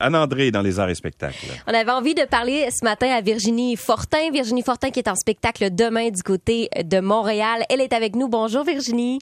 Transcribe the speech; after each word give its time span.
Anne-André 0.00 0.52
dans 0.52 0.62
les 0.62 0.78
arts 0.78 0.90
et 0.90 0.94
spectacles. 0.94 1.46
On 1.66 1.74
avait 1.74 1.90
envie 1.90 2.14
de 2.14 2.24
parler 2.24 2.68
ce 2.70 2.84
matin 2.84 3.08
à 3.10 3.20
Virginie 3.20 3.74
Fortin. 3.74 4.30
Virginie 4.30 4.62
Fortin 4.62 4.90
qui 4.90 5.00
est 5.00 5.08
en 5.08 5.16
spectacle 5.16 5.74
demain 5.74 6.10
du 6.10 6.22
côté 6.22 6.68
de 6.84 7.00
Montréal. 7.00 7.64
Elle 7.68 7.80
est 7.80 7.92
avec 7.92 8.14
nous. 8.14 8.28
Bonjour 8.28 8.62
Virginie. 8.62 9.18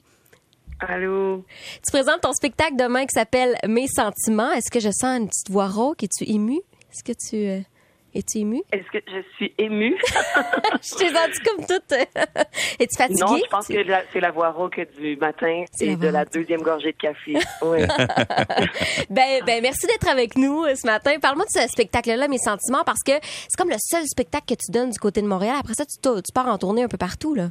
Allô? 0.79 1.43
Tu 1.83 1.91
présentes 1.91 2.21
ton 2.21 2.31
spectacle 2.31 2.75
demain 2.75 3.07
qui 3.07 3.13
s'appelle 3.13 3.55
Mes 3.67 3.87
sentiments. 3.87 4.51
Est-ce 4.51 4.69
que 4.69 4.79
je 4.79 4.91
sens 4.91 5.19
une 5.19 5.27
petite 5.27 5.49
voix 5.49 5.67
rauque? 5.67 6.03
Es-tu 6.03 6.29
émue? 6.29 6.61
Est-ce 6.91 7.03
que 7.03 7.17
tu... 7.17 7.65
Es-tu 8.13 8.39
émue? 8.39 8.61
Est-ce 8.71 8.89
que 8.91 9.03
je 9.07 9.21
suis 9.35 9.53
émue? 9.57 9.95
je 10.05 10.95
t'ai 10.95 11.09
sentie 11.09 11.39
comme 11.45 11.65
toute... 11.65 11.91
Es-tu 12.79 12.97
fatiguée? 12.97 13.21
non, 13.21 13.37
je 13.37 13.49
pense 13.49 13.67
que 13.67 13.73
c'est 14.13 14.19
la 14.19 14.31
voix 14.31 14.51
rauque 14.51 14.79
du 14.99 15.15
matin 15.17 15.65
et 15.79 15.95
de 15.95 16.07
la 16.07 16.25
deuxième 16.25 16.61
gorgée 16.61 16.93
de 16.93 16.97
café. 16.97 17.35
Oui. 17.61 17.79
Ben, 19.09 19.41
ben, 19.45 19.61
merci 19.61 19.87
d'être 19.87 20.07
avec 20.09 20.37
nous 20.37 20.63
euh, 20.63 20.75
ce 20.75 20.85
matin. 20.85 21.19
Parle-moi 21.21 21.45
de 21.45 21.59
ce 21.61 21.67
spectacle-là, 21.67 22.27
Mes 22.27 22.37
sentiments, 22.37 22.83
parce 22.85 23.03
que 23.05 23.13
c'est 23.21 23.57
comme 23.57 23.69
le 23.69 23.77
seul 23.79 24.05
spectacle 24.05 24.45
que 24.47 24.55
tu 24.55 24.71
donnes 24.71 24.89
du 24.89 24.99
côté 24.99 25.21
de 25.21 25.27
Montréal. 25.27 25.55
Après 25.59 25.73
ça, 25.73 25.85
tu, 25.85 25.97
tu 26.01 26.33
pars 26.33 26.47
en 26.47 26.57
tournée 26.57 26.83
un 26.83 26.87
peu 26.87 26.97
partout, 26.97 27.35
là. 27.35 27.49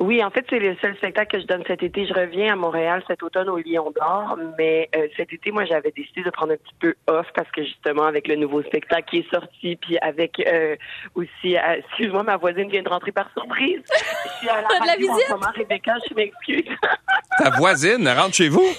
Oui, 0.00 0.24
en 0.24 0.30
fait, 0.30 0.46
c'est 0.48 0.58
le 0.58 0.74
seul 0.80 0.96
spectacle 0.96 1.36
que 1.36 1.42
je 1.42 1.46
donne 1.46 1.62
cet 1.66 1.82
été. 1.82 2.06
Je 2.06 2.14
reviens 2.14 2.54
à 2.54 2.56
Montréal 2.56 3.02
cet 3.06 3.22
automne 3.22 3.50
au 3.50 3.58
Lion 3.58 3.92
d'Or, 3.94 4.38
mais 4.56 4.88
euh, 4.96 5.08
cet 5.14 5.30
été, 5.30 5.50
moi, 5.50 5.66
j'avais 5.66 5.92
décidé 5.94 6.22
de 6.22 6.30
prendre 6.30 6.54
un 6.54 6.56
petit 6.56 6.74
peu 6.80 6.94
off 7.06 7.26
parce 7.34 7.50
que 7.50 7.62
justement, 7.62 8.04
avec 8.04 8.26
le 8.26 8.36
nouveau 8.36 8.62
spectacle 8.62 9.10
qui 9.10 9.18
est 9.18 9.30
sorti, 9.30 9.76
puis 9.76 9.98
avec 9.98 10.40
euh, 10.40 10.74
aussi, 11.14 11.56
euh, 11.56 11.76
excuse-moi, 11.76 12.22
ma 12.22 12.38
voisine 12.38 12.70
vient 12.70 12.82
de 12.82 12.88
rentrer 12.88 13.12
par 13.12 13.30
surprise. 13.32 13.82
Je 14.24 14.30
suis 14.38 14.48
à 14.48 14.62
la, 14.62 14.68
de 14.68 14.72
la 14.72 14.92
radio 14.92 15.10
en 15.10 15.14
visite? 15.14 15.26
ce 15.28 15.32
moment, 15.32 15.52
Rebecca, 15.54 15.94
je 16.08 16.14
m'excuse. 16.14 16.76
Ta 17.36 17.50
voisine 17.50 18.08
rentre 18.08 18.34
chez 18.34 18.48
vous? 18.48 18.70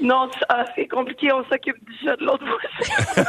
Non, 0.00 0.28
ça, 0.48 0.64
c'est 0.74 0.86
compliqué, 0.88 1.32
on 1.32 1.42
s'occupe 1.44 1.76
du 1.84 1.92
chat 2.04 2.16
de 2.16 2.24
l'autre 2.24 2.44
voisine. 2.44 3.26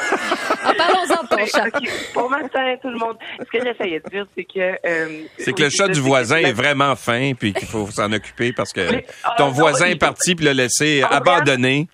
En 0.66 0.74
parlons-en 0.74 1.24
de 1.24 1.28
ton 1.30 1.36
Ouais, 1.38 1.46
chat. 1.48 1.68
ok. 1.68 1.90
Bon 2.14 2.30
matin, 2.30 2.76
tout 2.82 2.90
le 2.90 2.98
monde. 2.98 3.16
Ce 3.40 3.46
que 3.58 3.64
j'essayais 3.66 4.00
de 4.02 4.10
dire, 4.10 4.26
c'est 4.36 4.44
que... 4.44 4.60
euh, 4.86 5.24
C'est 5.38 5.54
que 5.54 5.58
oui, 5.58 5.64
le 5.64 5.70
chat 5.70 5.88
du 5.88 6.00
voisin 6.02 6.38
est 6.38 6.52
vraiment 6.54 6.96
fin 6.96 7.34
puis 7.40 7.54
qu'il 7.54 7.68
faut 7.68 7.88
s'en 7.92 8.12
occuper 8.12 8.52
parce 8.54 8.74
que 8.74 8.90
Mais, 8.92 9.06
ah, 9.24 9.36
ton 9.38 9.46
non, 9.48 9.52
voisin 9.52 9.86
est 9.88 9.96
parti 10.00 10.36
puis 10.36 10.46
l'a 10.46 10.54
laissé 10.54 11.04
abandonné. 11.10 11.88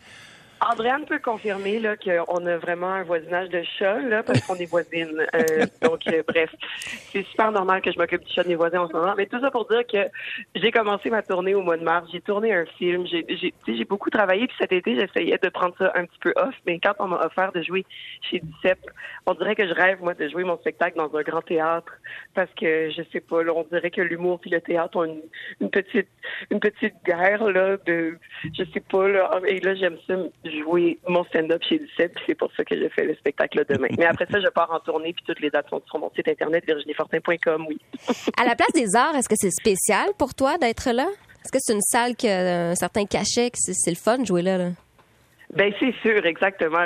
Andréane 0.71 1.05
peut 1.05 1.19
confirmer 1.19 1.79
là 1.79 1.95
qu'on 1.97 2.45
a 2.45 2.57
vraiment 2.57 2.89
un 2.89 3.03
voisinage 3.03 3.49
de 3.49 3.63
chat 3.77 3.99
là 3.99 4.23
parce 4.23 4.41
qu'on 4.41 4.55
est 4.55 4.65
voisines. 4.65 5.25
Euh, 5.35 5.65
donc 5.81 6.07
euh, 6.07 6.23
bref, 6.27 6.49
c'est 7.11 7.25
super 7.25 7.51
normal 7.51 7.81
que 7.81 7.91
je 7.91 7.97
m'occupe 7.97 8.23
du 8.23 8.31
chat 8.31 8.43
de 8.43 8.49
mes 8.49 8.55
voisins 8.55 8.81
en 8.81 8.87
ce 8.87 8.93
moment. 8.93 9.13
Mais 9.17 9.25
tout 9.25 9.39
ça 9.39 9.51
pour 9.51 9.67
dire 9.67 9.85
que 9.85 10.09
j'ai 10.55 10.71
commencé 10.71 11.09
ma 11.09 11.21
tournée 11.21 11.55
au 11.55 11.61
mois 11.61 11.77
de 11.77 11.83
mars. 11.83 12.07
J'ai 12.11 12.21
tourné 12.21 12.53
un 12.53 12.65
film. 12.77 13.05
J'ai 13.07 13.25
j'ai 13.29 13.53
j'ai 13.67 13.85
beaucoup 13.85 14.09
travaillé 14.09 14.47
puis 14.47 14.55
cet 14.59 14.71
été 14.71 14.95
j'essayais 14.95 15.37
de 15.41 15.49
prendre 15.49 15.75
ça 15.77 15.91
un 15.95 16.05
petit 16.05 16.19
peu 16.19 16.33
off. 16.35 16.55
Mais 16.65 16.79
quand 16.79 16.93
on 16.99 17.07
m'a 17.07 17.25
offert 17.25 17.51
de 17.51 17.61
jouer 17.61 17.85
chez 18.21 18.39
Dicep, 18.39 18.79
on 19.25 19.33
dirait 19.33 19.55
que 19.55 19.67
je 19.67 19.73
rêve 19.73 20.01
moi 20.01 20.13
de 20.13 20.27
jouer 20.29 20.43
mon 20.43 20.57
spectacle 20.57 20.97
dans 20.97 21.13
un 21.15 21.21
grand 21.21 21.41
théâtre 21.41 21.91
parce 22.35 22.51
que 22.53 22.89
je 22.89 23.01
sais 23.11 23.21
pas 23.21 23.43
là, 23.43 23.53
on 23.55 23.63
dirait 23.63 23.91
que 23.91 24.01
l'humour 24.01 24.39
puis 24.39 24.49
le 24.49 24.61
théâtre 24.61 24.97
ont 24.97 25.05
une, 25.05 25.21
une 25.61 25.69
petite 25.69 26.09
une 26.49 26.59
petite 26.59 26.95
guerre 27.05 27.43
là 27.49 27.77
de 27.85 28.17
je 28.57 28.63
sais 28.73 28.79
pas 28.79 29.07
là 29.07 29.41
et 29.47 29.59
là 29.59 29.75
j'aime 29.75 29.97
ça 30.07 30.15
jouer 30.59 30.99
mon 31.07 31.23
stand-up 31.25 31.61
chez 31.67 31.79
Dicep 31.79 32.13
puis 32.13 32.23
c'est 32.27 32.35
pour 32.35 32.51
ça 32.55 32.63
que 32.63 32.75
je 32.75 32.87
fais 32.89 33.05
le 33.05 33.15
spectacle 33.15 33.65
demain. 33.67 33.87
Mais 33.97 34.05
après 34.05 34.25
ça 34.31 34.39
je 34.39 34.47
pars 34.47 34.71
en 34.71 34.79
tournée 34.79 35.13
puis 35.13 35.23
toutes 35.25 35.39
les 35.39 35.49
dates 35.49 35.69
sont 35.69 35.81
sur 35.87 35.99
mon 35.99 36.11
site 36.15 36.27
internet 36.27 36.63
virginiefortin.com 36.65 37.65
oui. 37.67 37.79
À 38.37 38.45
la 38.45 38.55
place 38.55 38.71
des 38.73 38.95
arts, 38.95 39.15
est-ce 39.15 39.29
que 39.29 39.35
c'est 39.37 39.51
spécial 39.51 40.09
pour 40.17 40.33
toi 40.33 40.57
d'être 40.57 40.91
là? 40.91 41.07
Est-ce 41.43 41.51
que 41.51 41.59
c'est 41.59 41.73
une 41.73 41.81
salle 41.81 42.15
qui 42.15 42.29
a 42.29 42.69
un 42.69 42.75
certain 42.75 43.05
cachet, 43.05 43.51
que 43.51 43.57
c'est 43.57 43.91
le 43.91 43.97
fun 43.97 44.19
de 44.19 44.25
jouer 44.25 44.41
là? 44.41 44.71
Ben 45.55 45.71
c'est 45.79 45.93
sûr, 46.01 46.25
exactement. 46.25 46.79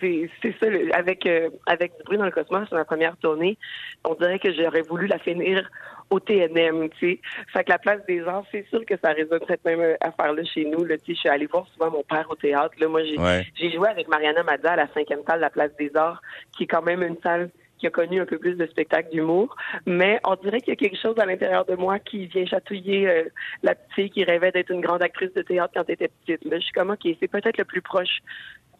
C'est 0.00 0.54
ça. 0.60 0.68
le- 0.68 0.94
Avec 0.94 1.26
euh, 1.26 1.50
avec 1.66 1.96
du 1.96 2.02
bruit 2.04 2.18
dans 2.18 2.24
le 2.26 2.30
cosmos, 2.30 2.70
ma 2.72 2.84
première 2.84 3.16
tournée, 3.16 3.58
on 4.04 4.14
dirait 4.14 4.38
que 4.38 4.52
j'aurais 4.52 4.82
voulu 4.82 5.06
la 5.06 5.18
finir 5.18 5.68
au 6.10 6.20
TNM, 6.20 6.88
tu 6.90 6.98
sais. 7.14 7.20
Fait 7.52 7.64
que 7.64 7.70
la 7.72 7.78
place 7.78 8.00
des 8.06 8.22
arts, 8.22 8.44
c'est 8.52 8.66
sûr 8.68 8.84
que 8.86 8.94
ça 9.02 9.12
résonne 9.12 9.40
cette 9.48 9.64
même 9.64 9.80
euh, 9.80 9.96
affaire-là 10.00 10.44
chez 10.44 10.64
nous. 10.64 10.84
Là, 10.84 10.96
je 11.06 11.12
suis 11.14 11.28
allée 11.28 11.46
voir 11.46 11.66
souvent 11.74 11.90
mon 11.90 12.02
père 12.02 12.26
au 12.30 12.34
théâtre. 12.36 12.74
Là, 12.78 12.88
moi, 12.88 13.02
j'ai 13.04 13.18
Ouais. 13.18 13.46
j'ai 13.56 13.72
joué 13.72 13.88
avec 13.88 14.06
Mariana 14.08 14.42
Mazza 14.42 14.72
à 14.72 14.76
la 14.76 14.88
cinquième 14.94 15.20
salle 15.26 15.38
de 15.38 15.42
la 15.42 15.50
place 15.50 15.74
des 15.78 15.90
arts, 15.96 16.20
qui 16.56 16.64
est 16.64 16.66
quand 16.66 16.82
même 16.82 17.02
une 17.02 17.16
salle 17.22 17.50
qui 17.84 17.88
a 17.88 17.90
connu 17.90 18.18
un 18.20 18.24
peu 18.24 18.38
plus 18.38 18.54
de 18.54 18.66
spectacles 18.66 19.10
d'humour, 19.10 19.54
mais 19.84 20.18
on 20.24 20.36
dirait 20.36 20.60
qu'il 20.60 20.70
y 20.70 20.72
a 20.72 20.76
quelque 20.76 20.98
chose 20.98 21.18
à 21.18 21.26
l'intérieur 21.26 21.66
de 21.66 21.74
moi 21.74 21.98
qui 21.98 22.26
vient 22.26 22.46
chatouiller 22.46 23.06
euh, 23.08 23.24
la 23.62 23.74
petite 23.74 23.92
fille 23.94 24.10
qui 24.10 24.24
rêvait 24.24 24.52
d'être 24.52 24.70
une 24.70 24.80
grande 24.80 25.02
actrice 25.02 25.34
de 25.34 25.42
théâtre 25.42 25.72
quand 25.76 25.84
elle 25.88 25.94
était 25.94 26.10
petite. 26.24 26.42
Là, 26.50 26.58
je 26.58 26.64
suis 26.64 26.72
comme, 26.72 26.90
OK, 26.90 27.00
c'est 27.20 27.28
peut-être 27.28 27.58
le 27.58 27.64
plus 27.66 27.82
proche 27.82 28.20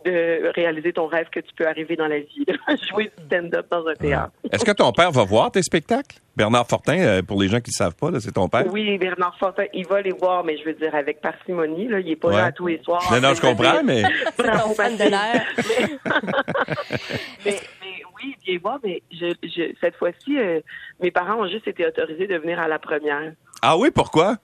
de 0.06 0.53
réaliser 0.54 0.92
ton 0.92 1.06
rêve 1.06 1.28
que 1.31 1.41
tu 1.41 1.50
peux 1.56 1.66
arriver 1.66 1.97
dans 1.97 2.06
la 2.06 2.19
vie. 2.19 2.44
Jouer 2.91 3.10
du 3.16 3.25
stand-up 3.25 3.66
dans 3.70 3.87
un 3.87 3.94
théâtre. 3.94 4.32
Est-ce 4.53 4.62
que 4.65 4.72
ton 4.72 4.92
père 4.92 5.10
va 5.10 5.25
voir 5.25 5.50
tes 5.50 5.62
spectacles? 5.62 6.19
Bernard 6.36 6.66
Fortin, 6.66 6.98
euh, 6.98 7.22
pour 7.22 7.41
les 7.41 7.48
gens 7.48 7.60
qui 7.60 7.71
ne 7.71 7.75
savent 7.75 7.94
pas, 7.94 8.09
c'est 8.21 8.32
ton 8.32 8.48
père? 8.48 8.65
Oui, 8.71 8.98
Bernard 8.98 9.36
Fortin, 9.38 9.65
il 9.72 9.86
va 9.86 10.03
les 10.03 10.10
voir, 10.12 10.44
mais 10.44 10.59
je 10.59 10.65
veux 10.65 10.75
dire 10.75 10.94
avec 10.94 11.21
parcimonie. 11.22 11.88
Là, 11.88 12.00
il 12.00 12.10
est 12.10 12.16
pas 12.16 12.28
Ouais. 12.28 12.36
là 12.36 12.44
à 12.47 12.53
tous 12.53 12.66
les 12.66 12.82
soirs. 12.82 13.03
Non, 13.12 13.21
non, 13.21 13.34
je 13.34 13.41
comprends, 13.41 13.82
mais 13.84 14.03
Bravo, 14.36 14.75
fan 14.75 14.92
de 14.94 14.98
Patrick. 14.98 15.10
l'air. 15.10 16.04
mais, 17.47 17.56
mais 17.81 17.84
oui, 18.23 18.57
voir, 18.59 18.79
mais 18.85 19.03
je, 19.11 19.35
je, 19.43 19.75
cette 19.81 19.97
fois-ci, 19.97 20.39
euh, 20.39 20.61
mes 21.01 21.11
parents 21.11 21.41
ont 21.43 21.49
juste 21.49 21.67
été 21.69 21.87
autorisés 21.87 22.27
de 22.27 22.37
venir 22.39 22.59
à 22.61 22.69
la 22.69 22.79
première. 22.79 23.33
ah 23.63 23.77
oui, 23.77 23.91
pourquoi? 23.91 24.37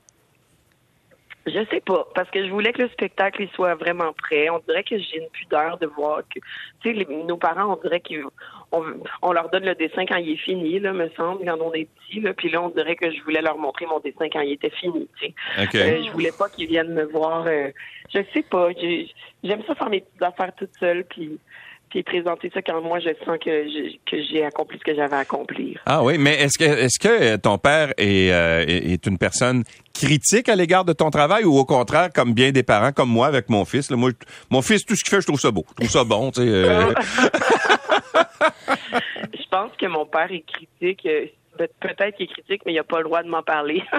Je 1.46 1.64
sais 1.70 1.80
pas, 1.80 2.06
parce 2.14 2.30
que 2.30 2.44
je 2.44 2.50
voulais 2.50 2.72
que 2.72 2.82
le 2.82 2.88
spectacle 2.90 3.42
il 3.42 3.48
soit 3.50 3.74
vraiment 3.74 4.12
prêt. 4.12 4.50
On 4.50 4.58
dirait 4.58 4.84
que 4.84 4.98
j'ai 4.98 5.16
une 5.22 5.28
pudeur 5.30 5.78
de 5.78 5.86
voir 5.86 6.20
que, 6.28 6.38
tu 6.82 6.94
sais, 6.94 7.06
nos 7.26 7.38
parents, 7.38 7.72
on 7.72 7.82
dirait 7.82 8.02
qu'on 8.02 8.84
on 9.22 9.32
leur 9.32 9.48
donne 9.48 9.64
le 9.64 9.74
dessin 9.74 10.04
quand 10.06 10.16
il 10.16 10.32
est 10.32 10.36
fini, 10.36 10.78
là, 10.80 10.92
me 10.92 11.08
semble, 11.16 11.44
quand 11.46 11.58
on 11.60 11.72
est 11.72 11.88
petit, 11.88 12.20
là. 12.20 12.34
Puis 12.34 12.50
là, 12.50 12.60
on 12.62 12.68
dirait 12.68 12.94
que 12.94 13.10
je 13.10 13.22
voulais 13.22 13.40
leur 13.40 13.56
montrer 13.56 13.86
mon 13.86 14.00
dessin 14.00 14.28
quand 14.30 14.40
il 14.42 14.52
était 14.52 14.70
fini, 14.70 15.08
tu 15.18 15.28
sais. 15.28 15.34
OK. 15.62 15.74
Euh, 15.76 16.02
je 16.04 16.10
voulais 16.12 16.32
pas 16.32 16.50
qu'ils 16.50 16.68
viennent 16.68 16.92
me 16.92 17.04
voir. 17.04 17.46
euh, 17.46 17.70
je 18.14 18.20
sais 18.34 18.42
pas. 18.42 18.68
j'ai- 18.78 19.10
J'aime 19.42 19.62
ça 19.66 19.74
faire 19.74 19.88
mes 19.88 20.02
petites 20.02 20.22
affaires 20.22 20.54
toute 20.54 20.76
seule, 20.78 21.04
puis 21.04 21.38
puis 21.90 22.02
présenter 22.02 22.50
ça 22.54 22.62
quand 22.62 22.80
moi 22.80 23.00
je 23.00 23.10
sens 23.24 23.36
que 23.44 23.64
j'ai 23.68 24.00
que 24.10 24.22
j'ai 24.22 24.44
accompli 24.44 24.78
ce 24.78 24.84
que 24.84 24.94
j'avais 24.94 25.14
à 25.14 25.18
accomplir. 25.18 25.80
Ah 25.86 26.02
oui, 26.02 26.16
mais 26.18 26.40
est-ce 26.40 26.56
que 26.56 26.64
est-ce 26.64 26.98
que 26.98 27.34
euh, 27.34 27.36
ton 27.36 27.58
père 27.58 27.92
est, 27.98 28.32
euh, 28.32 28.64
est 28.66 29.06
une 29.06 29.18
personne 29.18 29.64
critique 29.92 30.48
à 30.48 30.56
l'égard 30.56 30.84
de 30.84 30.92
ton 30.92 31.10
travail 31.10 31.44
ou 31.44 31.58
au 31.58 31.64
contraire, 31.64 32.10
comme 32.14 32.32
bien 32.32 32.52
des 32.52 32.62
parents, 32.62 32.92
comme 32.92 33.10
moi 33.10 33.26
avec 33.26 33.50
mon 33.50 33.64
fils, 33.64 33.90
là, 33.90 33.96
moi, 33.96 34.10
mon 34.50 34.62
fils, 34.62 34.86
tout 34.86 34.94
ce 34.96 35.04
qu'il 35.04 35.10
fait, 35.10 35.20
je 35.20 35.26
trouve 35.26 35.40
ça 35.40 35.50
beau. 35.50 35.64
Je 35.70 35.74
trouve 35.74 35.90
ça 35.90 36.04
bon, 36.04 36.30
tu 36.30 36.40
sais. 36.40 36.48
euh, 36.48 36.92
Je 39.34 39.48
pense 39.50 39.72
que 39.76 39.86
mon 39.86 40.06
père 40.06 40.30
est 40.30 40.44
critique. 40.46 41.06
Peut- 41.66 41.88
Peut-être 41.88 42.16
qu'il 42.16 42.24
est 42.24 42.32
critique, 42.32 42.62
mais 42.66 42.72
il 42.72 42.76
n'a 42.76 42.84
pas 42.84 42.98
le 42.98 43.04
droit 43.04 43.22
de 43.22 43.28
m'en 43.28 43.42
parler. 43.42 43.82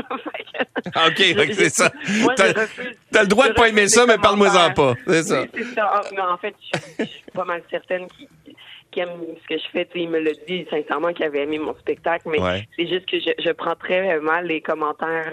Ah, 0.96 1.08
OK, 1.08 1.16
c'est 1.18 1.70
ça. 1.70 1.92
Moi, 2.22 2.34
T'as 2.36 2.52
refuse- 2.54 2.98
t'as 3.12 3.22
le 3.22 3.28
droit 3.28 3.48
de 3.48 3.54
pas 3.54 3.70
aimer 3.70 3.88
ça, 3.88 4.06
mais 4.06 4.18
parle-moi-en 4.18 4.74
pas. 4.74 4.94
C'est 5.08 5.24
ça. 5.24 5.42
Oui, 5.42 5.50
c'est 5.54 5.64
ça. 5.76 5.90
Ah, 5.94 6.02
mais 6.12 6.22
en 6.22 6.38
fait, 6.38 6.54
je, 6.74 6.80
je 7.00 7.10
suis 7.10 7.24
pas 7.34 7.46
mal 7.46 7.62
certaine 7.70 8.08
qu'il 8.10 8.28
qu'il 8.92 9.04
aime 9.04 9.10
ce 9.42 9.48
que 9.48 9.58
je 9.60 9.68
fais. 9.72 9.88
Il 9.96 10.10
me 10.10 10.20
l'a 10.20 10.32
dit 10.48 10.66
sincèrement 10.70 11.14
qu'il 11.14 11.26
avait 11.26 11.44
aimé 11.44 11.58
mon 11.60 11.74
spectacle, 11.76 12.30
mais 12.30 12.40
Ouais. 12.42 12.68
c'est 12.76 12.88
juste 12.88 13.06
que 13.10 13.20
je, 13.20 13.32
je 13.44 13.52
prends 13.52 13.76
très 13.76 14.20
mal 14.20 14.46
les 14.46 14.62
commentaires 14.62 15.32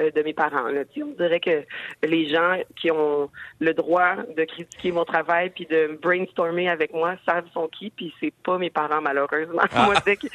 euh, 0.00 0.10
de 0.10 0.22
mes 0.22 0.32
parents. 0.32 0.68
Là. 0.68 0.82
On 0.96 1.06
dirait 1.18 1.40
que 1.40 1.64
les 2.06 2.28
gens 2.28 2.56
qui 2.80 2.90
ont 2.90 3.28
le 3.60 3.74
droit 3.74 4.16
de 4.36 4.44
critiquer 4.44 4.92
mon 4.92 5.04
travail 5.04 5.50
puis 5.50 5.66
de 5.66 5.98
brainstormer 6.00 6.68
avec 6.68 6.92
moi 6.92 7.16
savent 7.26 7.48
sont 7.52 7.68
qui, 7.68 7.90
puis 7.90 8.14
c'est 8.20 8.32
pas 8.44 8.58
mes 8.58 8.70
parents 8.70 9.00
malheureusement. 9.00 9.62
Ah. 9.74 9.86
Moi, 9.86 9.94
que- 10.00 10.26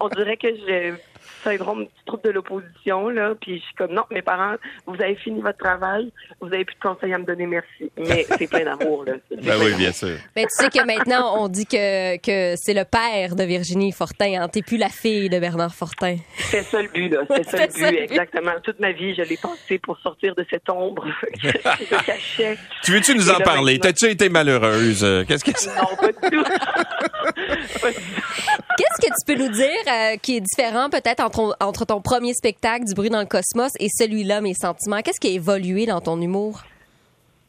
on 0.00 0.08
dirait 0.08 0.36
que 0.36 0.48
je 0.48 0.94
syndrome 1.42 1.84
du 1.84 2.04
trouble 2.06 2.22
de 2.24 2.30
l'opposition 2.30 3.08
là, 3.08 3.34
puis 3.40 3.58
je 3.58 3.64
suis 3.64 3.74
comme 3.74 3.92
non, 3.92 4.04
mes 4.10 4.22
parents, 4.22 4.56
vous 4.86 5.00
avez 5.00 5.16
fini 5.16 5.40
votre 5.40 5.58
travail, 5.58 6.10
vous 6.40 6.48
avez 6.48 6.64
plus 6.64 6.74
de 6.76 6.80
conseils 6.80 7.12
à 7.12 7.18
me 7.18 7.24
donner, 7.24 7.46
merci. 7.46 7.90
Mais 7.96 8.26
c'est 8.38 8.48
plein 8.48 8.64
d'amour 8.64 9.04
là. 9.04 9.14
Ben 9.44 9.58
oui, 9.60 9.74
bien 9.74 9.92
sûr. 9.92 10.16
Ben, 10.34 10.46
tu 10.46 10.64
sais 10.64 10.70
que 10.70 10.84
maintenant, 10.86 11.36
on 11.42 11.48
dit 11.48 11.66
que, 11.66 12.16
que 12.18 12.56
c'est 12.56 12.72
le 12.72 12.84
père 12.84 13.36
de 13.36 13.44
Virginie 13.44 13.92
Fortin. 13.92 14.42
Hein? 14.42 14.48
T'es 14.48 14.62
plus 14.62 14.78
la 14.78 14.88
fille 14.88 15.28
de 15.28 15.38
Bernard 15.38 15.74
Fortin. 15.74 16.16
C'est 16.36 16.62
ça 16.62 16.80
le 16.80 16.88
but, 16.88 17.08
là. 17.10 17.20
C'est 17.28 17.44
ça 17.44 17.66
le 17.66 17.72
ça 17.72 17.90
but, 17.90 17.98
exactement. 17.98 18.52
Toute 18.62 18.80
ma 18.80 18.92
vie, 18.92 19.14
je 19.14 19.22
l'ai 19.22 19.36
passé 19.36 19.78
pour 19.78 19.98
sortir 20.00 20.34
de 20.34 20.46
cette 20.48 20.68
ombre 20.70 21.04
que 21.42 21.48
je 21.48 22.04
cachais. 22.06 22.56
Tu 22.82 22.92
veux-tu 22.92 23.14
nous 23.14 23.28
Et 23.28 23.34
en 23.34 23.38
là, 23.38 23.44
parler? 23.44 23.78
T'as-tu 23.78 24.06
été 24.06 24.28
malheureuse? 24.28 25.04
Euh, 25.04 25.24
Qu'est-ce 25.26 25.44
que 25.44 25.52
c'est? 25.54 25.74
Non, 25.76 25.96
pas 25.96 26.08
du 26.08 26.36
tout. 26.36 26.44
Pas 27.80 27.90
du 27.90 27.96
tout. 27.96 28.53
Qu'est-ce 28.76 29.06
que 29.06 29.12
tu 29.14 29.24
peux 29.36 29.42
nous 29.42 29.50
dire 29.52 29.68
euh, 29.88 30.16
qui 30.16 30.36
est 30.36 30.40
différent 30.40 30.90
peut-être 30.90 31.20
entre, 31.20 31.56
entre 31.60 31.84
ton 31.84 32.00
premier 32.00 32.34
spectacle, 32.34 32.84
Du 32.84 32.94
bruit 32.94 33.10
dans 33.10 33.20
le 33.20 33.26
cosmos, 33.26 33.72
et 33.80 33.88
celui-là, 33.88 34.40
Mes 34.40 34.54
sentiments? 34.54 35.00
Qu'est-ce 35.02 35.20
qui 35.20 35.28
a 35.28 35.32
évolué 35.32 35.86
dans 35.86 36.00
ton 36.00 36.20
humour? 36.20 36.62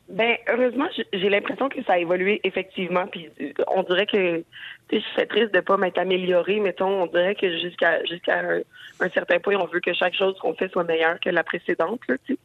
Ben, 0.07 0.36
heureusement, 0.48 0.86
j'ai- 1.13 1.30
l'impression 1.30 1.68
que 1.68 1.81
ça 1.83 1.94
a 1.94 1.98
évolué 1.98 2.39
effectivement. 2.44 3.07
Puis 3.07 3.27
euh, 3.42 3.51
on 3.75 3.81
dirait 3.81 4.06
que, 4.06 4.38
tu 4.38 4.44
sais, 4.92 5.00
je 5.01 5.13
serais 5.16 5.25
triste 5.25 5.51
de 5.51 5.62
pas 5.62 5.77
m'être 5.77 5.98
améliorée. 5.98 6.60
Mettons, 6.60 7.01
on 7.01 7.07
dirait 7.07 7.33
que 7.33 7.50
jusqu'à 7.60 8.04
jusqu'à 8.06 8.38
un, 8.42 8.60
un 9.00 9.10
certain 9.10 9.39
point, 9.39 9.56
on 9.56 9.66
veut 9.66 9.80
que 9.80 9.94
chaque 9.95 10.13
chose 10.13 10.38
qu'on 10.39 10.54
fait 10.54 10.71
soit 10.71 10.83
meilleure 10.83 11.19
que 11.19 11.31
la 11.31 11.44
précédente, 11.44 12.01
là, 12.07 12.16
tu 12.28 12.33
sais, 12.36 12.39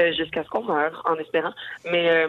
Euh, 0.00 0.12
jusqu'à 0.14 0.42
ce 0.42 0.48
qu'on 0.48 0.64
meure, 0.64 1.00
en 1.08 1.14
espérant. 1.14 1.52
Mais 1.92 2.08
euh, 2.08 2.26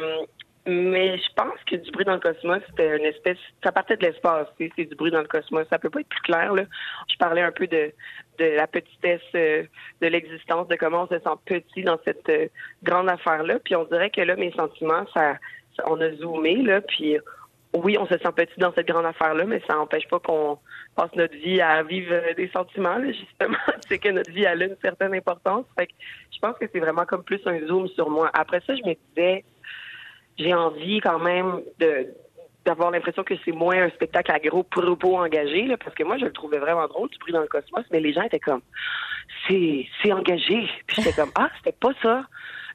Mais 0.67 1.17
je 1.17 1.33
pense 1.33 1.57
que 1.65 1.77
du 1.77 1.89
bruit 1.91 2.03
dans 2.03 2.15
le 2.15 2.19
cosmos, 2.19 2.61
c'était 2.69 2.97
une 2.97 3.05
espèce, 3.05 3.37
ça 3.63 3.71
partait 3.71 3.95
de 3.95 4.05
l'espace, 4.05 4.47
c'est 4.57 4.85
du 4.85 4.95
bruit 4.95 5.11
dans 5.11 5.21
le 5.21 5.27
cosmos. 5.27 5.65
Ça 5.69 5.79
peut 5.79 5.89
pas 5.89 6.01
être 6.01 6.09
plus 6.09 6.21
clair, 6.21 6.53
là. 6.53 6.63
Je 7.09 7.15
parlais 7.17 7.41
un 7.41 7.53
peu 7.53 7.67
de, 7.67 7.93
de 8.37 8.45
la 8.45 8.67
petitesse 8.67 9.21
euh, 9.35 9.63
de 10.01 10.07
l'existence, 10.07 10.67
de 10.67 10.75
comment 10.75 11.03
on 11.03 11.07
se 11.07 11.19
sent 11.19 11.35
petit 11.45 11.83
dans 11.83 11.97
cette 12.03 12.27
euh, 12.29 12.47
grande 12.83 13.09
affaire-là. 13.09 13.59
Puis 13.63 13.75
on 13.75 13.85
dirait 13.85 14.09
que 14.09 14.19
là, 14.19 14.35
mes 14.35 14.51
sentiments, 14.51 15.05
ça, 15.13 15.37
on 15.85 16.01
a 16.01 16.11
zoomé, 16.15 16.55
là, 16.57 16.81
puis 16.81 17.17
oui, 17.73 17.97
on 17.99 18.05
se 18.05 18.17
sent 18.17 18.31
petit 18.35 18.59
dans 18.59 18.73
cette 18.73 18.87
grande 18.87 19.05
affaire-là, 19.05 19.45
mais 19.45 19.61
ça 19.67 19.75
n'empêche 19.75 20.07
pas 20.07 20.19
qu'on 20.19 20.57
passe 20.95 21.13
notre 21.15 21.35
vie 21.35 21.61
à 21.61 21.83
vivre 21.83 22.13
euh, 22.13 22.33
des 22.33 22.49
sentiments, 22.49 22.97
là, 22.97 23.11
justement. 23.11 23.57
c'est 23.87 23.99
que 23.99 24.09
notre 24.09 24.31
vie 24.31 24.45
a 24.45 24.55
une 24.55 24.75
certaine 24.81 25.13
importance. 25.13 25.65
Fait 25.77 25.87
que 25.87 25.93
je 26.33 26.39
pense 26.39 26.57
que 26.57 26.65
c'est 26.71 26.79
vraiment 26.79 27.05
comme 27.05 27.23
plus 27.23 27.41
un 27.45 27.59
zoom 27.67 27.87
sur 27.89 28.09
moi. 28.09 28.29
Après 28.33 28.61
ça, 28.67 28.75
je 28.75 28.83
me 28.83 28.95
disais, 29.09 29.43
j'ai 30.37 30.53
envie 30.53 30.99
quand 30.99 31.19
même 31.19 31.61
de 31.79 32.07
d'avoir 32.65 32.91
l'impression 32.91 33.23
que 33.23 33.33
c'est 33.45 33.53
moins 33.53 33.81
un 33.83 33.89
spectacle 33.91 34.29
à 34.29 34.39
gros 34.39 34.61
propos 34.61 35.17
engagé, 35.17 35.67
là, 35.67 35.77
parce 35.77 35.95
que 35.95 36.03
moi, 36.03 36.17
je 36.17 36.25
le 36.25 36.33
trouvais 36.33 36.57
vraiment 36.57 36.85
drôle, 36.87 37.09
du 37.09 37.17
bruit 37.17 37.31
dans 37.31 37.39
le 37.39 37.47
cosmos, 37.47 37.85
mais 37.91 38.01
les 38.01 38.11
gens 38.11 38.23
étaient 38.23 38.41
comme, 38.41 38.59
c'est, 39.47 39.87
c'est 40.03 40.11
engagé. 40.11 40.67
Puis 40.85 40.97
j'étais 40.97 41.13
comme, 41.13 41.31
ah, 41.35 41.49
c'était 41.57 41.77
pas 41.79 41.93
ça 42.03 42.25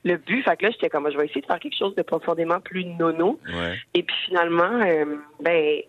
le 0.05 0.17
but. 0.17 0.43
Fait 0.45 0.57
que 0.57 0.65
là, 0.65 0.71
j'étais 0.73 0.89
comme, 0.89 1.11
je 1.11 1.17
vais 1.19 1.27
essayer 1.27 1.43
de 1.43 1.47
faire 1.47 1.61
quelque 1.61 1.77
chose 1.77 1.95
de 1.95 2.01
profondément 2.01 2.59
plus 2.61 2.87
nono. 2.87 3.39
Et 3.93 4.03
puis 4.03 4.17
finalement, 4.25 4.81
euh, 4.83 5.17
ben, 5.41 5.83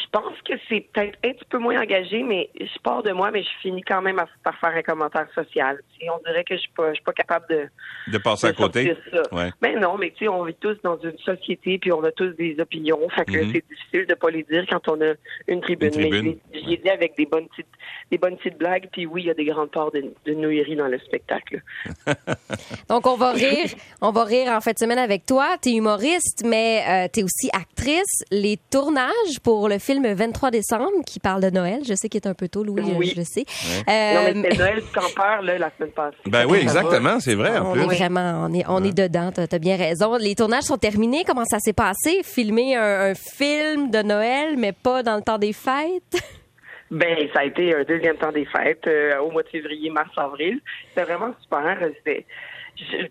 je 0.00 0.06
pense 0.10 0.40
que 0.44 0.54
c'est 0.68 0.86
peut-être 0.92 1.18
un 1.24 1.32
petit 1.32 1.44
peu 1.48 1.58
moins 1.58 1.80
engagé, 1.80 2.22
mais 2.22 2.50
je 2.58 2.78
pars 2.82 3.02
de 3.02 3.12
moi, 3.12 3.30
mais 3.30 3.42
je 3.42 3.48
finis 3.60 3.82
quand 3.82 4.02
même 4.02 4.22
par 4.44 4.58
faire 4.58 4.70
un 4.70 4.82
commentaire 4.82 5.26
social. 5.34 5.80
on 6.02 6.18
dirait 6.24 6.44
que 6.44 6.54
je 6.54 6.60
suis 6.60 6.72
pas, 6.76 6.88
je 6.90 6.94
suis 6.94 7.04
pas 7.04 7.12
capable 7.12 7.46
de 7.50 7.68
de 8.06 8.18
passer 8.18 8.48
à 8.48 8.52
côté. 8.52 8.96
Ça. 9.10 9.22
Ouais. 9.34 9.50
Ben 9.60 9.78
non, 9.78 9.96
mais 9.98 10.10
tu 10.10 10.24
sais, 10.24 10.28
on 10.28 10.44
vit 10.44 10.54
tous 10.54 10.76
dans 10.82 10.98
une 10.98 11.18
société, 11.18 11.78
puis 11.78 11.92
on 11.92 12.02
a 12.04 12.12
tous 12.12 12.30
des 12.30 12.56
opinions. 12.60 13.08
Fait 13.10 13.24
que 13.24 13.32
mm-hmm. 13.32 13.52
c'est 13.52 13.64
difficile 13.68 14.06
de 14.06 14.14
pas 14.14 14.30
les 14.30 14.44
dire 14.44 14.64
quand 14.70 14.88
on 14.88 15.00
a 15.00 15.14
une 15.48 15.60
tribune. 15.60 15.92
Une 15.98 16.38
Mais 16.52 16.60
je 16.60 16.76
dit 16.76 16.90
avec 16.90 17.16
des 17.16 17.26
bonnes 17.26 17.48
petites, 17.48 17.66
des 18.10 18.18
bonnes 18.18 18.36
petites 18.36 18.58
blagues. 18.58 18.88
Puis 18.92 19.06
oui, 19.06 19.22
il 19.22 19.26
y 19.26 19.30
a 19.30 19.34
des 19.34 19.44
grandes 19.44 19.70
parts 19.70 19.90
de, 19.90 20.04
de 20.26 20.74
dans 20.74 20.86
le 20.86 20.98
spectacle. 21.00 21.62
Donc 22.88 23.06
on 23.06 23.16
va 23.16 23.32
rire, 23.32 23.70
on 24.00 24.10
va 24.10 24.24
rire 24.24 24.52
en 24.52 24.60
fin 24.60 24.72
de 24.72 24.78
semaine 24.78 24.98
avec 24.98 25.26
toi. 25.26 25.56
Tu 25.62 25.70
es 25.70 25.72
humoriste, 25.74 26.44
mais 26.44 26.84
euh, 26.88 27.08
tu 27.12 27.20
es 27.20 27.22
aussi 27.22 27.50
actrice. 27.52 28.24
Les 28.30 28.58
tournages 28.70 29.40
pour 29.42 29.68
le 29.68 29.78
film 29.78 29.87
23 29.94 30.50
décembre 30.50 31.04
qui 31.06 31.18
parle 31.20 31.42
de 31.42 31.50
Noël. 31.50 31.82
Je 31.86 31.94
sais 31.94 32.08
qu'il 32.08 32.20
est 32.20 32.26
un 32.26 32.34
peu 32.34 32.48
tôt, 32.48 32.64
Louis, 32.64 32.82
oui. 32.96 33.12
je, 33.16 33.22
sais. 33.22 33.44
Euh, 33.88 34.32
non, 34.32 34.40
mais 34.40 34.48
c'est 34.50 34.58
Noël 34.58 34.82
campeur, 34.94 35.42
là, 35.42 35.58
la 35.58 35.70
semaine 35.76 35.92
passée. 35.92 36.16
Ben 36.26 36.46
oui, 36.48 36.58
exactement, 36.58 37.20
c'est 37.20 37.34
vrai. 37.34 37.58
En 37.58 37.72
on 37.72 37.76
est 37.76 37.96
vraiment, 37.96 38.46
on 38.48 38.54
est, 38.54 38.64
on 38.68 38.84
est 38.84 38.96
dedans, 38.96 39.30
t'as 39.32 39.46
as 39.50 39.58
bien 39.58 39.76
raison. 39.76 40.16
Les 40.16 40.34
tournages 40.34 40.64
sont 40.64 40.78
terminés. 40.78 41.24
Comment 41.26 41.44
ça 41.44 41.58
s'est 41.58 41.72
passé? 41.72 42.20
Filmer 42.22 42.76
un, 42.76 43.14
film 43.14 43.90
de 43.90 44.02
Noël, 44.02 44.56
mais 44.56 44.72
pas 44.72 45.02
dans 45.02 45.16
le 45.16 45.22
temps 45.22 45.38
des 45.38 45.52
fêtes? 45.52 46.22
Ben, 46.90 47.28
ça 47.34 47.40
a 47.40 47.44
été 47.44 47.74
un 47.74 47.84
deuxième 47.84 48.16
temps 48.16 48.32
des 48.32 48.46
fêtes 48.46 48.86
euh, 48.86 49.18
au 49.18 49.30
mois 49.30 49.42
de 49.42 49.48
février, 49.48 49.90
mars, 49.90 50.10
avril. 50.16 50.60
C'était 50.88 51.04
vraiment 51.04 51.34
super. 51.42 51.78
C'était 51.96 52.26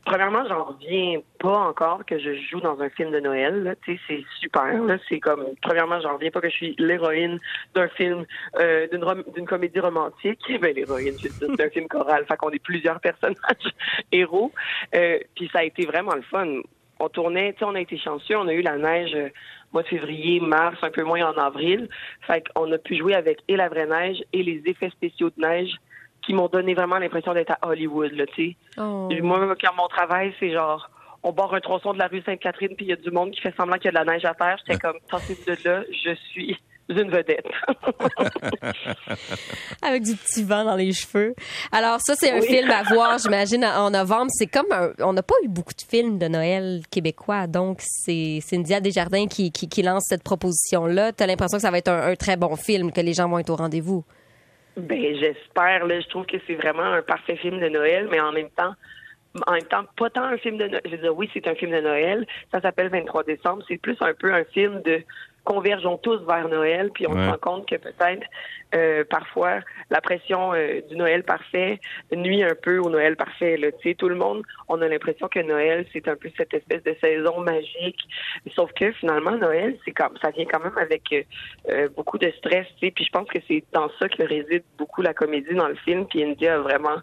premièrement, 0.05 0.45
j'en 0.47 0.63
reviens 0.65 1.19
pas 1.39 1.57
encore 1.57 2.05
que 2.05 2.17
je 2.17 2.33
joue 2.49 2.59
dans 2.59 2.79
un 2.81 2.89
film 2.89 3.11
de 3.11 3.19
Noël. 3.19 3.75
C'est 3.85 3.99
super. 4.39 4.73
C'est 5.09 5.19
comme, 5.19 5.45
premièrement, 5.61 5.99
j'en 6.01 6.13
reviens 6.13 6.31
pas 6.31 6.41
que 6.41 6.49
je 6.49 6.55
suis 6.55 6.75
l'héroïne 6.77 7.39
d'un 7.75 7.87
film, 7.89 8.25
euh, 8.59 8.87
d'une 9.35 9.45
comédie 9.45 9.79
romantique. 9.79 10.39
Ben, 10.61 10.73
l'héroïne, 10.73 11.15
d'un 11.57 11.69
film 11.69 11.87
choral. 11.87 12.25
Fait 12.25 12.37
qu'on 12.37 12.49
est 12.49 12.63
plusieurs 12.63 12.99
personnages 12.99 13.37
héros. 14.11 14.51
Euh, 14.95 15.19
puis 15.35 15.49
ça 15.53 15.59
a 15.59 15.63
été 15.63 15.85
vraiment 15.85 16.15
le 16.15 16.23
fun. 16.23 16.61
On 16.99 17.09
tournait, 17.09 17.53
tu 17.53 17.59
sais, 17.59 17.65
on 17.65 17.75
a 17.75 17.81
été 17.81 17.97
chanceux. 17.97 18.37
On 18.37 18.47
a 18.47 18.53
eu 18.53 18.61
la 18.61 18.77
neige 18.77 19.13
euh, 19.15 19.29
mois 19.73 19.83
de 19.83 19.87
février, 19.87 20.39
mars, 20.39 20.77
un 20.81 20.89
peu 20.89 21.03
moins 21.03 21.29
en 21.29 21.37
avril. 21.37 21.89
Fait 22.21 22.43
qu'on 22.47 22.71
a 22.71 22.77
pu 22.77 22.97
jouer 22.97 23.13
avec 23.13 23.39
et 23.47 23.55
la 23.55 23.69
vraie 23.69 23.87
neige 23.87 24.23
et 24.33 24.43
les 24.43 24.61
effets 24.65 24.89
spéciaux 24.89 25.29
de 25.29 25.41
neige 25.41 25.75
qui 26.23 26.33
m'ont 26.33 26.47
donné 26.47 26.73
vraiment 26.73 26.97
l'impression 26.97 27.33
d'être 27.33 27.53
à 27.61 27.69
Hollywood, 27.69 28.11
là, 28.11 28.25
tu 28.27 28.49
sais. 28.49 28.57
Oh. 28.77 29.09
Moi, 29.21 29.55
quand 29.61 29.73
mon 29.77 29.87
travail, 29.87 30.33
c'est 30.39 30.51
genre, 30.51 30.89
on 31.23 31.31
bord 31.31 31.53
un 31.53 31.61
tronçon 31.61 31.93
de 31.93 31.99
la 31.99 32.07
rue 32.07 32.21
Sainte-Catherine, 32.21 32.75
puis 32.75 32.85
il 32.85 32.89
y 32.89 32.93
a 32.93 32.97
du 32.97 33.11
monde 33.11 33.31
qui 33.31 33.39
fait 33.39 33.55
semblant 33.55 33.77
qu'il 33.77 33.85
y 33.85 33.87
a 33.89 33.91
de 33.91 34.05
la 34.05 34.13
neige 34.13 34.25
à 34.25 34.33
terre. 34.33 34.57
J'étais 34.65 34.79
comme, 34.79 34.97
sortez-vous 35.09 35.45
de 35.45 35.69
là, 35.69 35.83
je 35.89 36.13
suis 36.31 36.57
une 36.89 37.09
vedette. 37.09 37.45
Avec 39.81 40.03
du 40.03 40.15
petit 40.15 40.43
vent 40.43 40.63
dans 40.63 40.75
les 40.75 40.93
cheveux. 40.93 41.35
Alors 41.71 41.99
ça, 42.01 42.15
c'est 42.15 42.31
un 42.31 42.41
film 42.41 42.69
à 42.71 42.83
voir, 42.83 43.17
j'imagine, 43.17 43.65
en 43.65 43.91
novembre. 43.91 44.29
C'est 44.29 44.47
comme 44.47 44.67
on 44.99 45.13
n'a 45.13 45.23
pas 45.23 45.35
eu 45.43 45.47
beaucoup 45.47 45.73
de 45.73 45.81
films 45.81 46.17
de 46.17 46.27
Noël 46.27 46.81
québécois, 46.91 47.47
donc 47.47 47.79
c'est 47.81 48.39
Cynthia 48.41 48.79
Desjardins 48.79 49.27
qui, 49.27 49.51
qui, 49.51 49.67
qui 49.67 49.83
lance 49.83 50.05
cette 50.07 50.23
proposition-là. 50.23 51.13
Tu 51.13 51.23
as 51.23 51.27
l'impression 51.27 51.57
que 51.57 51.63
ça 51.63 51.71
va 51.71 51.77
être 51.77 51.89
un, 51.89 52.11
un, 52.11 52.15
très 52.15 52.37
bon 52.37 52.55
film, 52.55 52.91
que 52.91 53.01
les 53.01 53.13
gens 53.13 53.27
vont 53.27 53.39
être 53.39 53.49
au 53.49 53.55
rendez-vous. 53.55 54.03
Ben 54.77 55.15
j'espère. 55.15 55.87
Je 55.89 56.07
trouve 56.07 56.25
que 56.25 56.37
c'est 56.45 56.55
vraiment 56.55 56.83
un 56.83 57.01
parfait 57.01 57.35
film 57.37 57.59
de 57.59 57.67
Noël, 57.67 58.07
mais 58.11 58.19
en 58.19 58.31
même 58.31 58.49
temps, 58.51 58.73
en 59.45 59.53
même 59.53 59.63
temps, 59.63 59.83
pas 59.95 60.09
tant 60.09 60.23
un 60.23 60.37
film 60.37 60.57
de 60.57 60.67
Noël. 60.67 60.81
Je 60.85 60.91
veux 60.91 60.97
dire, 60.97 61.15
oui, 61.15 61.29
c'est 61.33 61.47
un 61.47 61.55
film 61.55 61.71
de 61.71 61.81
Noël. 61.81 62.25
Ça 62.51 62.61
s'appelle 62.61 62.89
23 62.89 63.23
décembre. 63.23 63.63
C'est 63.67 63.77
plus 63.77 63.97
un 64.01 64.13
peu 64.13 64.33
un 64.33 64.43
film 64.45 64.81
de 64.81 65.03
convergeons 65.47 65.97
tous 65.97 66.19
vers 66.25 66.49
Noël, 66.49 66.91
puis 66.93 67.07
on 67.07 67.13
se 67.13 67.29
rend 67.29 67.37
compte 67.37 67.69
que 67.69 67.77
peut-être 67.77 68.27
euh, 68.75 69.05
parfois 69.09 69.61
la 69.89 70.01
pression 70.01 70.53
euh, 70.53 70.81
du 70.89 70.97
Noël 70.97 71.23
parfait 71.23 71.79
nuit 72.11 72.43
un 72.43 72.53
peu 72.53 72.79
au 72.79 72.89
Noël 72.89 73.15
parfait. 73.15 73.55
Là. 73.55 73.71
Tu 73.71 73.89
sais, 73.89 73.95
tout 73.95 74.09
le 74.09 74.15
monde, 74.15 74.43
on 74.67 74.81
a 74.81 74.89
l'impression 74.89 75.29
que 75.29 75.39
Noël 75.39 75.85
c'est 75.93 76.05
un 76.09 76.17
peu 76.17 76.29
cette 76.35 76.53
espèce 76.53 76.83
de 76.83 76.93
saison 77.01 77.39
magique, 77.39 78.01
sauf 78.55 78.69
que 78.73 78.91
finalement 78.91 79.37
Noël 79.37 79.77
c'est 79.85 79.91
comme 79.91 80.17
ça 80.21 80.31
vient 80.31 80.45
quand 80.45 80.61
même 80.61 80.77
avec 80.77 81.03
euh, 81.69 81.87
beaucoup 81.95 82.17
de 82.17 82.29
stress. 82.39 82.67
Tu 82.79 82.87
sais, 82.87 82.91
puis 82.91 83.05
je 83.05 83.11
pense 83.11 83.29
que 83.29 83.39
c'est 83.47 83.63
dans 83.71 83.89
ça 83.99 84.09
que 84.09 84.23
réside 84.23 84.63
beaucoup 84.77 85.01
la 85.01 85.13
comédie 85.13 85.55
dans 85.55 85.69
le 85.69 85.75
film. 85.75 86.05
Puis 86.07 86.25
India 86.25 86.55
a 86.55 86.59
vraiment 86.59 86.97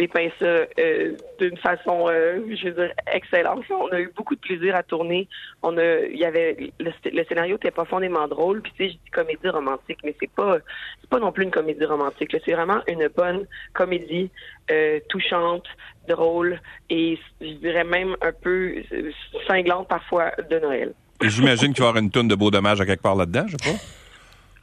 dépeint 0.00 0.28
ça 0.38 0.46
euh, 0.46 1.16
d'une 1.38 1.56
façon, 1.58 2.06
euh, 2.08 2.40
je 2.56 2.68
veux 2.68 2.72
dire, 2.72 2.92
excellente. 3.12 3.64
On 3.70 3.88
a 3.88 4.00
eu 4.00 4.10
beaucoup 4.16 4.34
de 4.34 4.40
plaisir 4.40 4.74
à 4.74 4.82
tourner. 4.82 5.28
On 5.62 5.76
a, 5.76 5.98
il 6.06 6.18
y 6.18 6.24
avait 6.24 6.72
le, 6.80 7.24
scénario 7.24 7.56
était 7.56 7.70
profondément 7.70 8.26
drôle. 8.26 8.62
Puis 8.62 8.72
tu 8.76 8.84
je 8.84 8.92
dis 8.92 9.10
comédie 9.12 9.48
romantique, 9.48 9.98
mais 10.02 10.14
c'est 10.18 10.30
pas, 10.30 10.56
c'est 11.00 11.10
pas 11.10 11.18
non 11.18 11.32
plus 11.32 11.44
une 11.44 11.50
comédie 11.50 11.84
romantique. 11.84 12.34
C'est 12.44 12.54
vraiment 12.54 12.80
une 12.88 13.08
bonne 13.14 13.46
comédie 13.74 14.30
euh, 14.70 15.00
touchante, 15.10 15.66
drôle 16.08 16.60
et 16.88 17.18
je 17.40 17.52
dirais 17.54 17.84
même 17.84 18.16
un 18.22 18.32
peu 18.32 18.76
cinglante 19.46 19.88
parfois 19.88 20.32
de 20.50 20.58
Noël. 20.58 20.94
J'imagine 21.22 21.74
qu'il 21.74 21.82
va 21.82 21.88
y 21.88 21.90
avoir 21.90 22.02
une 22.02 22.10
tonne 22.10 22.28
de 22.28 22.34
beaux 22.34 22.50
dommages 22.50 22.80
à 22.80 22.86
quelque 22.86 23.02
part 23.02 23.14
là-dedans, 23.14 23.44
je 23.46 23.56
sais 23.60 23.72
pas. 23.72 23.78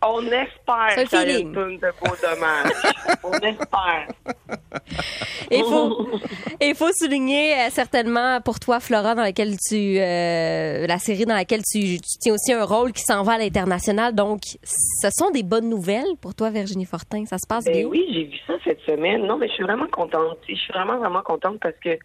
On 0.06 0.22
espère 0.26 1.06
qu'il 1.10 1.20
y 1.20 1.36
a 1.36 1.40
une 1.40 1.54
tonne 1.54 1.78
de 1.78 1.92
beaux 2.00 2.16
dommages. 2.22 2.94
On 3.24 3.34
espère. 3.34 4.08
Il 5.50 5.64
faut, 5.64 6.20
il 6.60 6.76
faut 6.76 6.92
souligner 6.92 7.54
euh, 7.54 7.70
certainement 7.70 8.42
pour 8.42 8.60
toi, 8.60 8.82
Flora, 8.82 9.16
dans 9.16 9.22
laquelle 9.22 9.56
tu, 9.58 9.98
euh, 9.98 10.86
la 10.86 10.98
série 10.98 11.26
dans 11.26 11.36
laquelle 11.36 11.62
tu, 11.62 12.00
tiens 12.20 12.34
aussi 12.34 12.52
un 12.52 12.66
rôle 12.66 12.92
qui 12.92 13.02
s'en 13.04 13.24
va 13.24 13.34
à 13.34 13.38
l'international. 13.38 14.14
Donc, 14.14 14.42
ce 14.64 15.10
sont 15.10 15.32
des 15.32 15.44
bonnes 15.44 15.70
nouvelles 15.70 16.18
pour 16.22 16.36
toi, 16.36 16.50
Virginie 16.50 16.86
Fortin. 16.86 17.26
Ça 17.26 17.38
se 17.38 17.48
passe 17.48 17.64
ben 17.64 17.74
bien? 17.74 17.86
Oui, 17.86 18.06
j'ai 18.12 18.26
vu 18.26 18.38
ça 18.46 18.54
cette 18.66 18.82
semaine. 18.82 19.26
Non, 19.26 19.38
mais 19.38 19.48
je 19.48 19.54
suis 19.54 19.64
vraiment 19.64 19.88
contente. 19.88 20.38
Je 20.50 20.56
suis 20.56 20.74
vraiment, 20.74 20.98
vraiment 20.98 21.22
contente 21.22 21.60
parce 21.62 21.78
que 21.82 21.98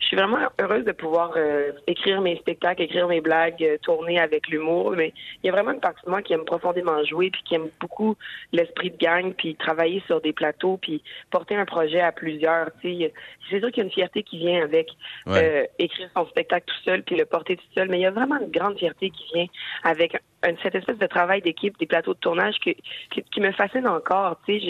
je 0.00 0.06
suis 0.06 0.16
vraiment 0.16 0.38
heureuse 0.60 0.84
de 0.84 0.92
pouvoir 0.92 1.32
euh, 1.36 1.72
écrire 1.86 2.20
mes 2.20 2.36
spectacles, 2.36 2.82
écrire 2.82 3.08
mes 3.08 3.20
blagues, 3.20 3.62
euh, 3.62 3.78
tourner 3.82 4.18
avec 4.18 4.48
l'humour. 4.48 4.92
Mais 4.96 5.12
il 5.42 5.46
y 5.46 5.48
a 5.48 5.52
vraiment 5.52 5.72
une 5.72 5.80
partie 5.80 6.04
de 6.04 6.10
moi 6.10 6.22
qui 6.22 6.32
aime 6.32 6.44
profondément 6.44 7.02
jouer, 7.04 7.30
puis 7.30 7.42
qui 7.44 7.54
aime 7.54 7.68
beaucoup 7.80 8.16
l'esprit 8.52 8.90
de 8.90 8.96
gang, 8.96 9.32
puis 9.32 9.54
travailler 9.56 10.02
sur 10.06 10.20
des 10.20 10.32
plateaux, 10.32 10.78
puis 10.80 11.02
porter 11.30 11.56
un 11.56 11.64
projet 11.64 12.00
à 12.00 12.12
plusieurs. 12.12 12.70
C'est 12.82 13.60
sûr 13.60 13.70
qu'il 13.70 13.78
y 13.78 13.80
a 13.80 13.84
une 13.84 13.90
fierté 13.90 14.22
qui 14.22 14.38
vient 14.38 14.62
avec 14.62 14.90
euh, 15.28 15.64
écrire 15.78 16.08
son 16.16 16.26
spectacle 16.26 16.66
tout 16.66 16.82
seul, 16.84 17.02
puis 17.02 17.16
le 17.16 17.24
porter 17.24 17.56
tout 17.56 17.64
seul. 17.74 17.88
Mais 17.88 17.98
il 17.98 18.02
y 18.02 18.06
a 18.06 18.10
vraiment 18.10 18.38
une 18.40 18.50
grande 18.50 18.78
fierté 18.78 19.10
qui 19.10 19.24
vient 19.34 19.46
avec 19.84 20.16
cette 20.62 20.74
espèce 20.74 20.98
de 20.98 21.06
travail 21.06 21.42
d'équipe, 21.42 21.78
des 21.78 21.86
plateaux 21.86 22.14
de 22.14 22.18
tournage 22.18 22.56
qui, 22.60 22.76
qui, 23.10 23.40
me 23.40 23.52
fascine 23.52 23.86
encore. 23.86 24.38
C'est 24.46 24.60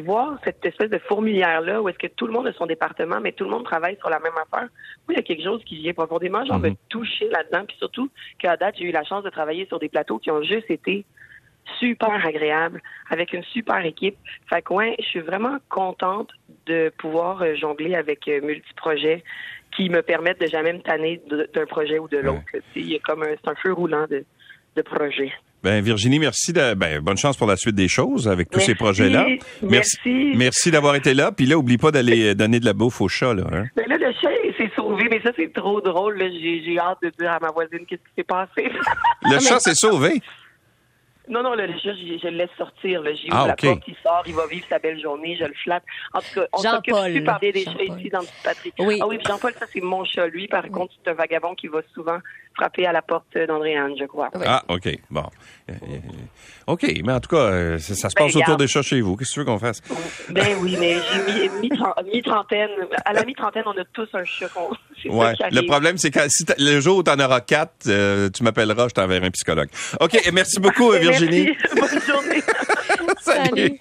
voir 0.00 0.38
cette 0.44 0.64
espèce 0.64 0.90
de 0.90 0.98
fourmilière-là 0.98 1.82
où 1.82 1.88
est-ce 1.88 1.98
que 1.98 2.06
tout 2.06 2.26
le 2.26 2.32
monde 2.32 2.46
a 2.46 2.52
son 2.54 2.66
département, 2.66 3.20
mais 3.20 3.32
tout 3.32 3.44
le 3.44 3.50
monde 3.50 3.64
travaille 3.64 3.96
sur 3.98 4.08
la 4.08 4.20
même 4.20 4.32
affaire. 4.32 4.68
Oui, 5.08 5.14
il 5.14 5.16
y 5.16 5.20
a 5.20 5.22
quelque 5.22 5.44
chose 5.44 5.62
qui 5.64 5.76
vient 5.76 5.92
profondément, 5.92 6.44
genre, 6.44 6.58
me 6.58 6.70
mhm. 6.70 6.76
toucher 6.88 7.28
là-dedans. 7.28 7.64
Puis 7.66 7.76
surtout 7.78 8.10
qu'à 8.38 8.56
date, 8.56 8.76
j'ai 8.78 8.84
eu 8.84 8.92
la 8.92 9.04
chance 9.04 9.24
de 9.24 9.30
travailler 9.30 9.66
sur 9.66 9.78
des 9.78 9.88
plateaux 9.88 10.18
qui 10.18 10.30
ont 10.30 10.42
juste 10.42 10.70
été 10.70 11.04
super 11.78 12.26
agréables, 12.26 12.80
avec 13.10 13.32
une 13.32 13.44
super 13.44 13.84
équipe. 13.84 14.16
Fait 14.48 14.62
que 14.62 14.72
ouais, 14.72 14.96
je 14.98 15.04
suis 15.04 15.20
vraiment 15.20 15.58
contente 15.68 16.30
de 16.66 16.92
pouvoir 16.98 17.42
euh, 17.42 17.54
jongler 17.54 17.94
avec 17.94 18.26
euh, 18.28 18.40
multi-projets 18.40 19.22
qui 19.76 19.88
me 19.88 20.02
permettent 20.02 20.40
de 20.40 20.46
jamais 20.46 20.72
me 20.72 20.80
tanner 20.80 21.22
d'un 21.54 21.66
projet 21.66 21.98
ou 21.98 22.08
de 22.08 22.18
l'autre. 22.18 22.42
A 22.54 22.98
comme 23.04 23.22
un, 23.22 23.34
c'est 23.42 23.50
un 23.50 23.54
feu 23.54 23.72
roulant 23.72 24.06
de, 24.06 24.24
de 24.76 24.82
projets. 24.82 25.32
Ben 25.62 25.80
Virginie, 25.82 26.18
merci. 26.18 26.52
De, 26.52 26.74
ben, 26.74 27.00
bonne 27.00 27.16
chance 27.16 27.36
pour 27.36 27.46
la 27.46 27.56
suite 27.56 27.76
des 27.76 27.86
choses 27.88 28.26
avec 28.28 28.50
tous 28.50 28.60
ces 28.60 28.74
projets-là. 28.74 29.26
Merci. 29.62 30.32
Merci 30.36 30.70
d'avoir 30.72 30.96
été 30.96 31.14
là. 31.14 31.30
Puis 31.30 31.46
là, 31.46 31.56
oublie 31.56 31.78
pas 31.78 31.90
d'aller 31.92 32.34
donner 32.34 32.58
de 32.58 32.64
la 32.64 32.72
bouffe 32.72 33.00
au 33.00 33.08
chat. 33.08 33.32
Là, 33.34 33.44
hein. 33.52 33.64
Mais 33.76 33.86
là, 33.86 33.96
le 33.98 34.12
chat 34.20 34.30
il 34.44 34.52
s'est 34.56 34.72
sauvé, 34.74 35.06
mais 35.10 35.20
ça, 35.22 35.30
c'est 35.36 35.52
trop 35.52 35.80
drôle. 35.80 36.18
J'ai 36.18 36.78
hâte 36.78 36.98
de 37.02 37.12
dire 37.18 37.30
à 37.30 37.38
ma 37.40 37.48
voisine 37.52 37.86
qu'est-ce 37.86 38.00
qui 38.02 38.14
s'est 38.16 38.24
passé? 38.24 38.70
Le 39.30 39.38
chat 39.38 39.60
s'est 39.60 39.74
sauvé? 39.74 40.20
non, 41.28 41.42
non, 41.42 41.54
le 41.54 41.66
chat, 41.78 41.94
je, 41.94 42.18
je 42.20 42.28
le 42.28 42.36
laisse 42.38 42.50
sortir. 42.58 43.00
là. 43.00 43.14
J'y 43.14 43.28
ouvre 43.28 43.38
Ah, 43.44 43.46
la 43.46 43.52
ok. 43.54 43.62
porte, 43.62 43.82
il 43.86 43.94
sort, 44.02 44.22
il 44.26 44.34
va 44.34 44.46
vivre 44.48 44.66
sa 44.68 44.78
belle 44.80 45.00
journée, 45.00 45.36
je 45.38 45.44
le 45.44 45.54
flatte. 45.62 45.84
En 46.12 46.18
tout 46.18 46.26
cas, 46.34 46.46
on 46.52 46.58
s'occupe 46.58 46.94
super 47.14 47.38
bien 47.38 47.50
des 47.52 47.64
chats 47.64 47.70
ici 47.84 48.10
dans 48.10 48.18
Petite 48.20 48.42
Patrie. 48.44 48.72
Oui. 48.80 48.98
Ah 49.00 49.06
oui, 49.06 49.16
puis 49.18 49.26
Jean-Paul, 49.28 49.52
ça, 49.58 49.64
c'est 49.72 49.80
mon 49.80 50.04
chat. 50.04 50.26
Lui, 50.26 50.48
par 50.48 50.68
contre, 50.68 50.92
c'est 51.02 51.10
un 51.10 51.14
vagabond 51.14 51.54
qui 51.54 51.68
va 51.68 51.80
souvent 51.94 52.18
frapper 52.54 52.86
à 52.86 52.92
la 52.92 53.02
porte 53.02 53.26
d'Andréane, 53.48 53.92
je 53.98 54.04
crois. 54.06 54.28
Oui. 54.34 54.44
Ah, 54.46 54.62
OK. 54.68 54.88
Bon. 55.10 55.24
Euh, 55.70 55.74
OK, 56.66 56.82
mais 57.04 57.12
en 57.12 57.20
tout 57.20 57.28
cas, 57.30 57.42
euh, 57.42 57.78
ça, 57.78 57.94
ça 57.94 58.08
se 58.10 58.14
Ben, 58.14 58.24
passe 58.26 58.36
autour 58.36 58.56
des 58.56 58.66
chats 58.68 58.82
chez 58.82 59.00
vous. 59.00 59.16
Qu'est-ce 59.16 59.30
que 59.30 59.34
tu 59.34 59.40
veux 59.40 59.46
qu'on 59.46 59.58
fasse? 59.58 59.80
Ben 60.30 60.56
oui, 60.60 60.76
mais 60.78 60.96
j'ai 61.28 61.48
mi-trentaine. 62.12 62.70
À 63.04 63.12
la 63.12 63.24
mi-trentaine, 63.24 63.64
on 63.66 63.72
a 63.80 63.84
tous 63.92 64.08
un 64.14 64.24
chat. 64.24 64.48
Ouais. 65.06 65.32
Le 65.50 65.66
problème, 65.66 65.98
c'est 65.98 66.12
que 66.12 66.20
si 66.28 66.44
t'as- 66.44 66.54
le 66.58 66.78
jour 66.78 66.98
où 66.98 67.02
tu 67.02 67.10
en 67.10 67.18
auras 67.18 67.40
quatre, 67.40 67.72
euh, 67.88 68.30
tu 68.30 68.44
m'appelleras, 68.44 68.86
je 68.88 68.94
t'enverrai 68.94 69.26
un 69.26 69.30
psychologue. 69.32 69.68
OK, 70.00 70.14
et 70.14 70.30
merci 70.30 70.60
beaucoup, 70.60 70.92
euh, 70.92 70.98
Virginie. 70.98 71.50
Merci. 71.74 71.96
Bonne 71.96 72.02
journée. 72.06 72.42
Salut. 73.20 73.80